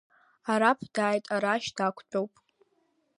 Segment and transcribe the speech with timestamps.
[0.51, 2.31] Араԥ дааит, арашь дақәтәоп…